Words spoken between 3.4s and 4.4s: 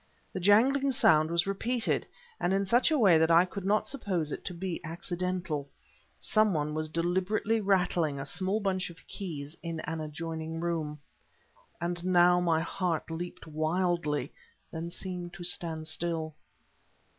could not suppose